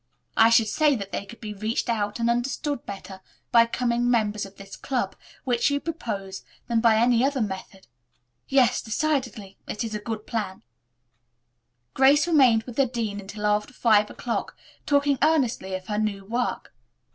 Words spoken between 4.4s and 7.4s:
of this club, which you propose, than by any other